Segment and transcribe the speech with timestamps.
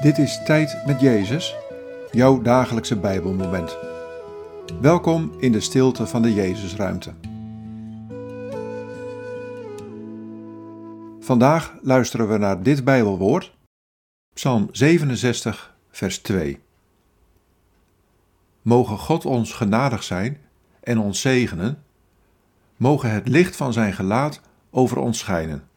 [0.00, 1.56] Dit is Tijd met Jezus,
[2.10, 3.76] jouw dagelijkse Bijbelmoment.
[4.80, 7.14] Welkom in de stilte van de Jezusruimte.
[11.20, 13.56] Vandaag luisteren we naar dit Bijbelwoord,
[14.34, 16.60] Psalm 67, vers 2.
[18.62, 20.40] Mogen God ons genadig zijn
[20.80, 21.82] en ons zegenen,
[22.76, 25.68] mogen het licht van zijn gelaat over ons schijnen.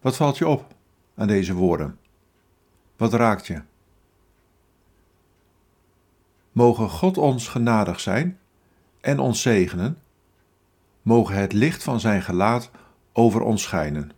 [0.00, 0.74] Wat valt je op
[1.14, 1.98] aan deze woorden?
[2.96, 3.62] Wat raakt je?
[6.52, 8.38] Mogen God ons genadig zijn
[9.00, 9.98] en ons zegenen,
[11.02, 12.70] mogen het licht van zijn gelaat
[13.12, 14.12] over ons schijnen.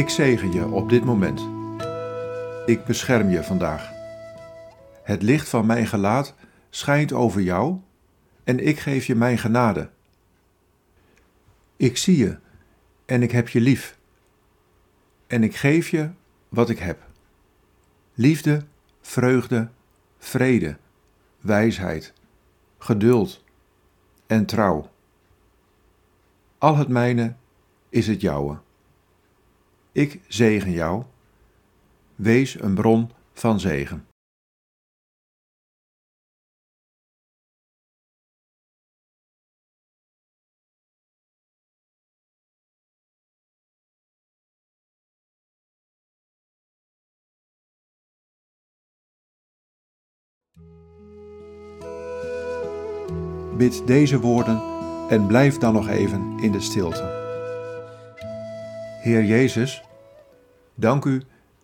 [0.00, 1.48] Ik zegen je op dit moment.
[2.66, 3.90] Ik bescherm je vandaag.
[5.02, 6.34] Het licht van mijn gelaat
[6.70, 7.80] schijnt over jou
[8.44, 9.90] en ik geef je mijn genade.
[11.76, 12.38] Ik zie je
[13.06, 13.98] en ik heb je lief.
[15.26, 16.10] En ik geef je
[16.48, 16.98] wat ik heb:
[18.14, 18.64] liefde,
[19.00, 19.68] vreugde,
[20.18, 20.76] vrede,
[21.40, 22.12] wijsheid,
[22.78, 23.44] geduld
[24.26, 24.90] en trouw.
[26.58, 27.34] Al het mijne
[27.88, 28.58] is het jouwe.
[29.92, 31.04] Ik zegen jou.
[32.16, 34.04] Wees een bron van zegen.
[53.56, 54.62] Bid deze woorden
[55.08, 57.19] en blijf dan nog even in de stilte.
[59.00, 59.82] Heer Jezus,
[60.74, 61.22] dank u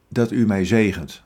[0.08, 1.25] dat u mij zegent.